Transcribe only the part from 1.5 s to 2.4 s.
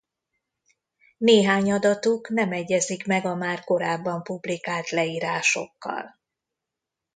adatuk